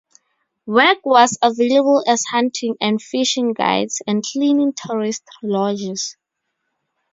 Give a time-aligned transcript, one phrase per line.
[0.65, 6.17] Work was available as hunting and fishing guides and cleaning tourist lodges.